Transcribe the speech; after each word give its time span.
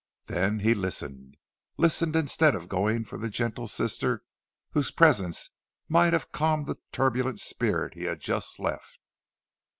Then 0.25 0.61
he 0.61 0.73
listened 0.73 1.37
listened 1.77 2.15
instead 2.15 2.55
of 2.55 2.67
going 2.67 3.05
for 3.05 3.19
the 3.19 3.29
gentle 3.29 3.67
sister 3.67 4.23
whose 4.71 4.89
presence 4.89 5.51
might 5.87 6.11
have 6.13 6.31
calmed 6.31 6.65
the 6.65 6.79
turbulent 6.91 7.39
spirit 7.39 7.93
he 7.93 8.05
had 8.05 8.19
just 8.19 8.57
left. 8.59 9.11